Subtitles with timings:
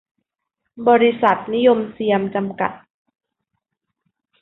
[0.87, 2.71] บริษัท นิยมเซียม จำกัด